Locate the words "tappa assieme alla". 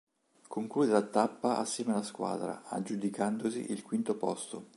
1.03-2.01